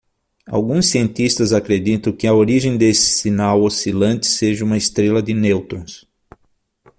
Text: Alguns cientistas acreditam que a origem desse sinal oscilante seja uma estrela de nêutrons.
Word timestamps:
Alguns 0.47 0.87
cientistas 0.87 1.53
acreditam 1.53 2.11
que 2.11 2.25
a 2.25 2.33
origem 2.33 2.75
desse 2.75 3.19
sinal 3.19 3.61
oscilante 3.61 4.25
seja 4.25 4.65
uma 4.65 4.75
estrela 4.75 5.21
de 5.21 5.31
nêutrons. 5.31 6.07